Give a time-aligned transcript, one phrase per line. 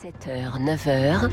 [0.00, 1.28] 7h, 9h,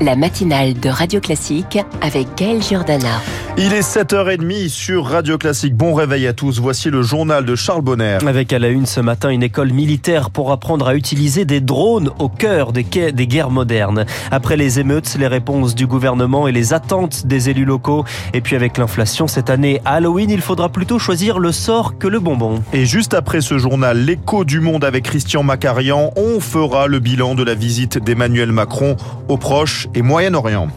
[0.00, 3.20] la matinale de Radio Classique avec Gaël Giordana.
[3.62, 5.76] Il est 7h30 sur Radio Classique.
[5.76, 6.60] Bon réveil à tous.
[6.60, 8.16] Voici le journal de Charles Bonner.
[8.26, 12.10] Avec à la une ce matin une école militaire pour apprendre à utiliser des drones
[12.18, 14.06] au cœur des, des guerres modernes.
[14.30, 18.06] Après les émeutes, les réponses du gouvernement et les attentes des élus locaux.
[18.32, 22.08] Et puis avec l'inflation cette année à Halloween, il faudra plutôt choisir le sort que
[22.08, 22.62] le bonbon.
[22.72, 27.34] Et juste après ce journal, l'écho du monde avec Christian Macarian, on fera le bilan
[27.34, 28.96] de la visite d'Emmanuel Macron
[29.28, 30.68] au Proche et Moyen-Orient.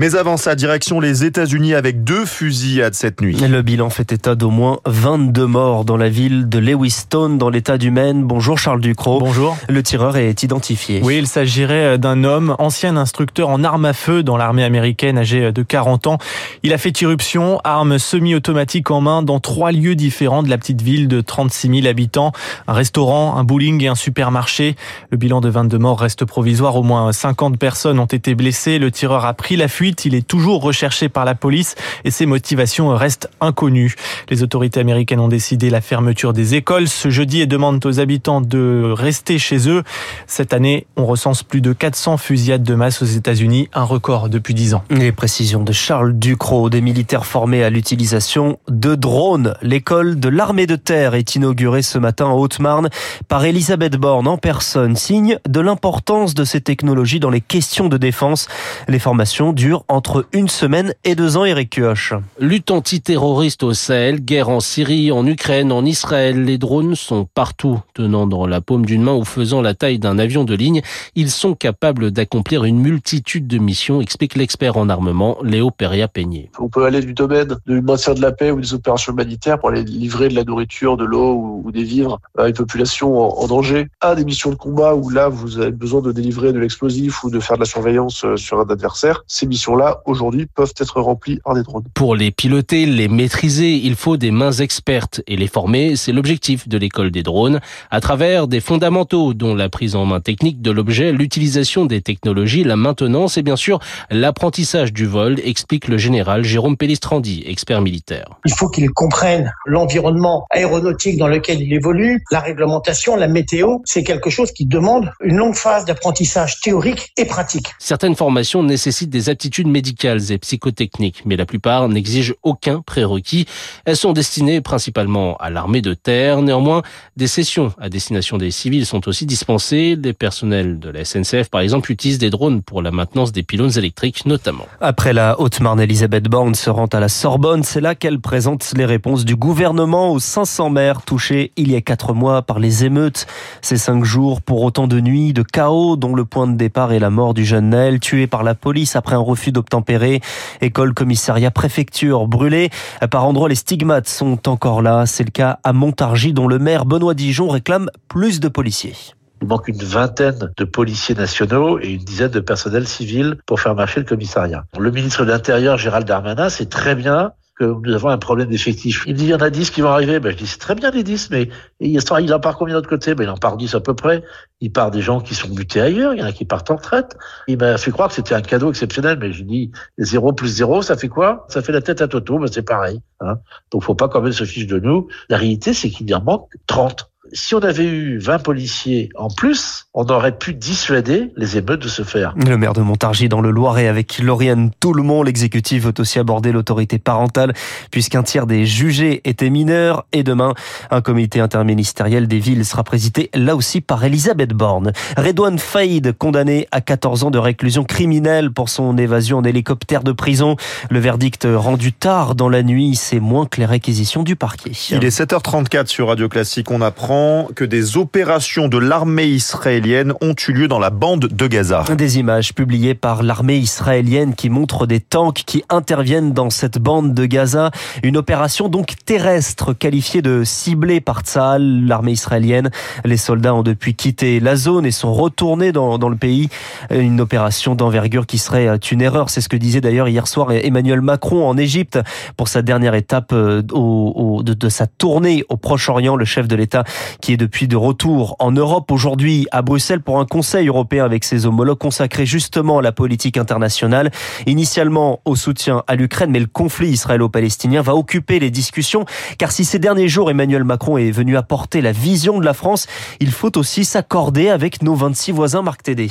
[0.00, 3.36] Mais avant sa direction les États-Unis avec deux fusillades cette nuit.
[3.36, 7.78] Le bilan fait état d'au moins 22 morts dans la ville de Lewiston, dans l'état
[7.78, 8.22] du Maine.
[8.22, 9.18] Bonjour Charles Ducrot.
[9.18, 9.56] Bonjour.
[9.68, 11.00] Le tireur est identifié.
[11.02, 15.50] Oui, il s'agirait d'un homme, ancien instructeur en armes à feu dans l'armée américaine, âgé
[15.50, 16.18] de 40 ans.
[16.62, 20.80] Il a fait irruption, arme semi-automatique en main, dans trois lieux différents de la petite
[20.80, 22.30] ville de 36 000 habitants.
[22.68, 24.76] Un restaurant, un bowling et un supermarché.
[25.10, 26.76] Le bilan de 22 morts reste provisoire.
[26.76, 28.78] Au moins 50 personnes ont été blessées.
[28.78, 29.87] Le tireur a pris la fuite.
[30.04, 33.94] Il est toujours recherché par la police et ses motivations restent inconnues.
[34.28, 38.40] Les autorités américaines ont décidé la fermeture des écoles ce jeudi et demandent aux habitants
[38.40, 39.82] de rester chez eux.
[40.26, 44.54] Cette année, on recense plus de 400 fusillades de masse aux États-Unis, un record depuis
[44.54, 44.84] 10 ans.
[44.90, 49.54] Les précisions de Charles Ducrot, des militaires formés à l'utilisation de drones.
[49.62, 52.88] L'école de l'armée de terre est inaugurée ce matin en Haute-Marne
[53.28, 57.96] par Elisabeth Borne en personne, signe de l'importance de ces technologies dans les questions de
[57.96, 58.48] défense.
[58.88, 62.14] Les formations durent entre une semaine et deux ans, Eric Kioch.
[62.38, 67.80] Lutte antiterroriste au Sahel, guerre en Syrie, en Ukraine, en Israël, les drones sont partout.
[67.94, 70.82] Tenant dans la paume d'une main ou faisant la taille d'un avion de ligne,
[71.14, 76.50] ils sont capables d'accomplir une multitude de missions, explique l'expert en armement Léo Peria-Peigné.
[76.58, 79.70] On peut aller du domaine du maintien de la paix ou des opérations humanitaires pour
[79.70, 83.88] aller livrer de la nourriture, de l'eau ou des vivres à une population en danger,
[84.00, 87.30] à des missions de combat où là vous avez besoin de délivrer de l'explosif ou
[87.30, 89.24] de faire de la surveillance euh, sur un adversaire.
[89.26, 91.84] Ces missions là aujourd'hui, peuvent être remplis par des drones.
[91.94, 96.68] Pour les piloter, les maîtriser, il faut des mains expertes et les former, c'est l'objectif
[96.68, 97.60] de l'école des drones,
[97.90, 102.64] à travers des fondamentaux dont la prise en main technique de l'objet, l'utilisation des technologies,
[102.64, 108.28] la maintenance et bien sûr l'apprentissage du vol, explique le général Jérôme Pellistrandi, expert militaire.
[108.44, 114.04] Il faut qu'ils comprennent l'environnement aéronautique dans lequel il évolue, la réglementation, la météo, c'est
[114.04, 117.74] quelque chose qui demande une longue phase d'apprentissage théorique et pratique.
[117.78, 123.46] Certaines formations nécessitent des aptitudes médicales et psychotechniques, mais la plupart n'exigent aucun prérequis.
[123.84, 126.42] Elles sont destinées principalement à l'armée de terre.
[126.42, 126.82] Néanmoins,
[127.16, 129.98] des sessions à destination des civils sont aussi dispensées.
[130.00, 133.76] Les personnels de la SNCF, par exemple, utilisent des drones pour la maintenance des pylônes
[133.76, 134.66] électriques, notamment.
[134.80, 137.62] Après la Haute-Marne, Elisabeth Borne se rend à la Sorbonne.
[137.62, 141.80] C'est là qu'elle présente les réponses du gouvernement aux 500 maires touchés il y a
[141.80, 143.26] quatre mois par les émeutes.
[143.62, 146.98] Ces cinq jours pour autant de nuits, de chaos, dont le point de départ est
[146.98, 150.20] la mort du jeune Naël, tué par la police après un refus d'obtempérer.
[150.60, 152.70] École, commissariat, préfecture brûlée.
[153.10, 155.06] Par endroits, les stigmates sont encore là.
[155.06, 158.94] C'est le cas à Montargis, dont le maire Benoît Dijon réclame plus de policiers.
[159.40, 163.74] Il manque une vingtaine de policiers nationaux et une dizaine de personnels civils pour faire
[163.74, 164.64] marcher le commissariat.
[164.78, 169.02] Le ministre de l'Intérieur, Gérald Darmanin, c'est très bien que nous avons un problème d'effectifs.
[169.06, 170.20] Il dit, il y en a 10 qui vont arriver.
[170.20, 171.48] Ben, je dis, c'est très bien les 10, mais
[171.80, 171.98] il
[172.32, 173.14] en part combien de l'autre côté?
[173.14, 174.22] Ben, Il en part 10 à peu près.
[174.60, 176.14] Il part des gens qui sont butés ailleurs.
[176.14, 177.16] Il y en a qui partent en retraite.
[177.48, 180.82] Il m'a fait croire que c'était un cadeau exceptionnel, mais je dis, 0 plus 0,
[180.82, 181.46] ça fait quoi?
[181.48, 183.00] Ça fait la tête à Toto, ben, c'est pareil.
[183.20, 183.38] Hein
[183.72, 185.08] Donc, faut pas quand même se fiche de nous.
[185.28, 189.28] La réalité, c'est qu'il y en manque 30 si on avait eu 20 policiers en
[189.28, 192.34] plus, on aurait pu dissuader les émeutes de se faire.
[192.36, 196.98] Le maire de Montargis dans le Loiret avec Lauriane Tout-le-Monde, l'exécutif veut aussi aborder l'autorité
[196.98, 197.52] parentale
[197.90, 200.54] puisqu'un tiers des jugés étaient mineurs et demain,
[200.90, 204.92] un comité interministériel des villes sera présidé là aussi par Elisabeth Borne.
[205.16, 210.12] Redouane Faïd, condamné à 14 ans de réclusion criminelle pour son évasion en hélicoptère de
[210.12, 210.56] prison.
[210.90, 214.72] Le verdict rendu tard dans la nuit, c'est moins que les réquisitions du parquet.
[214.90, 217.17] Il est 7h34 sur Radio Classique, on apprend
[217.54, 221.84] que des opérations de l'armée israélienne ont eu lieu dans la bande de Gaza.
[221.96, 227.14] Des images publiées par l'armée israélienne qui montrent des tanks qui interviennent dans cette bande
[227.14, 227.70] de Gaza.
[228.02, 232.70] Une opération donc terrestre qualifiée de ciblée par Tzahal, l'armée israélienne.
[233.04, 236.48] Les soldats ont depuis quitté la zone et sont retournés dans, le pays.
[236.90, 239.30] Une opération d'envergure qui serait une erreur.
[239.30, 241.98] C'est ce que disait d'ailleurs hier soir Emmanuel Macron en Égypte
[242.36, 246.16] pour sa dernière étape euh, de sa tournée au Proche-Orient.
[246.16, 246.84] Le chef de l'État
[247.20, 251.24] qui est depuis de retour en Europe aujourd'hui à Bruxelles pour un conseil européen avec
[251.24, 254.10] ses homologues consacré justement à la politique internationale,
[254.46, 259.04] initialement au soutien à l'Ukraine, mais le conflit israélo-palestinien va occuper les discussions,
[259.38, 262.86] car si ces derniers jours Emmanuel Macron est venu apporter la vision de la France,
[263.20, 266.08] il faut aussi s'accorder avec nos 26 voisins, Marc Tédé.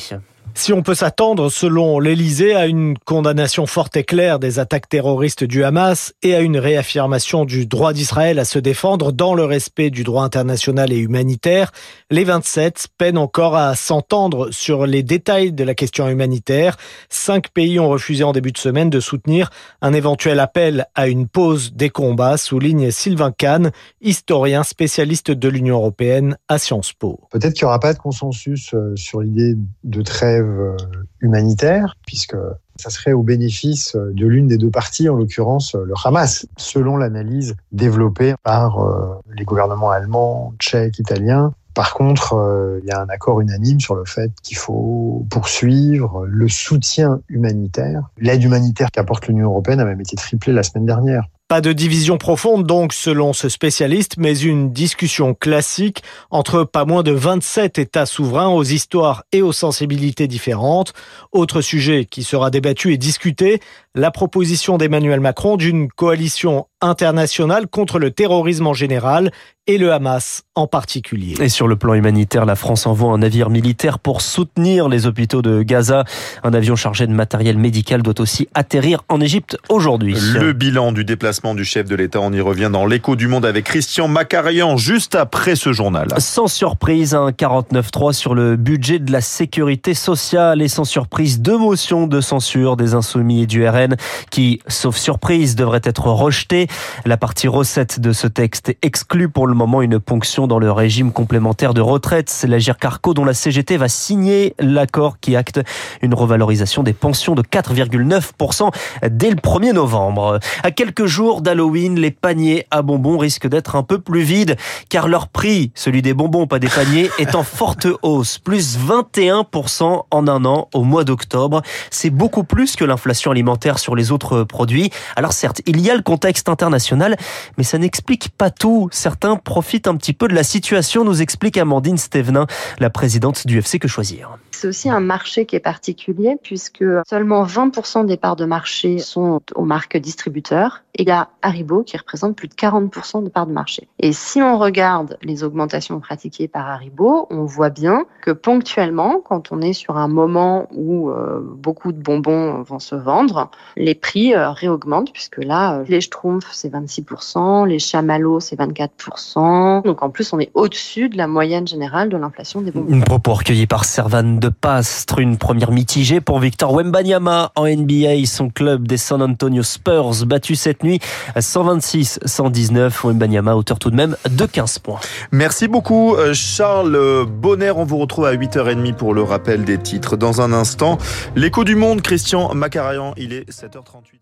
[0.57, 5.43] Si on peut s'attendre, selon l'Elysée, à une condamnation forte et claire des attaques terroristes
[5.43, 9.91] du Hamas et à une réaffirmation du droit d'Israël à se défendre dans le respect
[9.91, 11.71] du droit international et humanitaire,
[12.09, 16.75] les 27 peinent encore à s'entendre sur les détails de la question humanitaire.
[17.07, 19.51] Cinq pays ont refusé en début de semaine de soutenir
[19.83, 23.71] un éventuel appel à une pause des combats, souligne Sylvain Kahn,
[24.01, 27.19] historien spécialiste de l'Union européenne à Sciences Po.
[27.29, 29.53] Peut-être qu'il n'y aura pas de consensus euh, sur l'idée
[29.83, 30.77] de trêve euh,
[31.21, 32.37] humanitaire, puisque
[32.77, 37.55] ça serait au bénéfice de l'une des deux parties, en l'occurrence le Hamas, selon l'analyse
[37.71, 41.53] développée par euh, les gouvernements allemands, tchèques, italiens.
[41.73, 46.25] Par contre, euh, il y a un accord unanime sur le fait qu'il faut poursuivre
[46.25, 48.09] le soutien humanitaire.
[48.17, 51.27] L'aide humanitaire qu'apporte l'Union européenne a même été triplée la semaine dernière.
[51.47, 57.03] Pas de division profonde donc selon ce spécialiste, mais une discussion classique entre pas moins
[57.03, 60.91] de 27 États souverains aux histoires et aux sensibilités différentes.
[61.31, 63.61] Autre sujet qui sera débattu et discuté,
[63.95, 69.31] la proposition d'Emmanuel Macron d'une coalition internationale contre le terrorisme en général
[69.65, 71.35] et le Hamas en particulier.
[71.41, 75.41] Et sur le plan humanitaire, la France envoie un navire militaire pour soutenir les hôpitaux
[75.41, 76.05] de Gaza.
[76.43, 80.15] Un avion chargé de matériel médical doit aussi atterrir en Égypte aujourd'hui.
[80.33, 83.45] Le bilan du déplacement du chef de l'État, on y revient dans l'écho du monde
[83.45, 86.07] avec Christian Macarian juste après ce journal.
[86.17, 91.57] Sans surprise, un 49.3 sur le budget de la sécurité sociale et sans surprise, deux
[91.57, 93.97] motions de censure des insoumis et du RN
[94.31, 96.67] qui, sauf surprise, devraient être rejetées.
[97.05, 101.11] La partie recette de ce texte exclut pour le moment une ponction dans le régime
[101.11, 102.31] complémentaire de retraite.
[102.31, 105.61] C'est l'Agir Carco dont la CGT va signer l'accord qui acte
[106.01, 108.71] une revalorisation des pensions de 4,9%
[109.11, 110.39] dès le 1er novembre.
[110.63, 114.55] À quelques jours d'Halloween, les paniers à bonbons risquent d'être un peu plus vides
[114.89, 120.03] car leur prix, celui des bonbons, pas des paniers, est en forte hausse, plus 21%
[120.09, 121.61] en un an au mois d'octobre.
[121.91, 124.89] C'est beaucoup plus que l'inflation alimentaire sur les autres produits.
[125.15, 127.17] Alors certes, il y a le contexte international,
[127.57, 128.89] mais ça n'explique pas tout.
[128.91, 132.47] Certains profitent un petit peu de la situation, nous explique Amandine Stevenin,
[132.79, 134.37] la présidente du FC Que Choisir.
[134.57, 139.39] C'est aussi un marché qui est particulier puisque seulement 20% des parts de marché sont
[139.53, 143.45] aux marques distributeurs et il y a Haribo qui représente plus de 40% de parts
[143.45, 143.87] de marché.
[143.99, 149.51] Et si on regarde les augmentations pratiquées par Haribo, on voit bien que ponctuellement, quand
[149.51, 154.33] on est sur un moment où euh, beaucoup de bonbons vont se vendre, les prix
[154.33, 159.83] euh, réaugmentent puisque là, euh, les Schtroumpfs c'est 26%, les chamallows c'est 24%.
[159.83, 162.91] Donc en plus, on est au-dessus de la moyenne générale de l'inflation des bonbons.
[162.91, 168.25] Une propos recueillie par Servan de Pastre, une première mitigée pour Victor Wembanyama en NBA,
[168.25, 171.01] son club des San Antonio Spurs battu cette nuit
[171.35, 173.07] à 126-119.
[173.07, 175.01] Wembanyama auteur tout de même de 15 points.
[175.33, 177.71] Merci beaucoup Charles Bonner.
[177.71, 180.15] On vous retrouve à 8h30 pour le rappel des titres.
[180.15, 180.97] Dans un instant,
[181.35, 184.19] l'écho du monde, Christian Macarayan, il est 7h38.